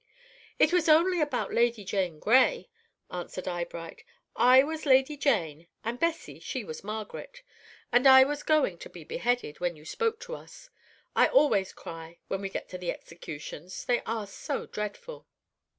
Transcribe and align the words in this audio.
"It 0.57 0.73
was 0.73 0.89
only 0.89 1.21
about 1.21 1.53
Lady 1.53 1.83
Jane 1.85 2.17
Grey," 2.19 2.71
answered 3.11 3.47
Eyebright. 3.47 4.03
"I 4.35 4.63
was 4.63 4.87
Lady 4.87 5.15
Jane, 5.15 5.67
and 5.83 5.99
Bessie, 5.99 6.39
she 6.39 6.63
was 6.63 6.83
Margaret; 6.83 7.43
and 7.91 8.07
I 8.07 8.23
was 8.23 8.39
just 8.39 8.47
going 8.47 8.79
to 8.79 8.89
be 8.89 9.03
beheaded 9.03 9.59
when 9.59 9.75
you 9.75 9.85
spoke 9.85 10.19
to 10.21 10.33
us. 10.35 10.71
I 11.15 11.27
always 11.27 11.71
cry 11.71 12.17
when 12.29 12.41
we 12.41 12.49
get 12.49 12.67
to 12.69 12.79
the 12.79 12.89
executions; 12.89 13.85
they 13.85 14.01
are 14.07 14.25
so 14.25 14.65
dreadful." 14.65 15.27